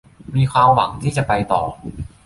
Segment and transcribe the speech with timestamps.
[0.35, 1.61] มีความหวังที่จะไปต่อ